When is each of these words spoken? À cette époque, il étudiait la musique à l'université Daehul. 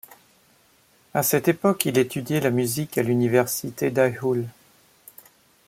À 1.13 1.21
cette 1.21 1.47
époque, 1.47 1.85
il 1.85 1.99
étudiait 1.99 2.39
la 2.39 2.49
musique 2.49 2.97
à 2.97 3.03
l'université 3.03 3.91
Daehul. 3.91 4.45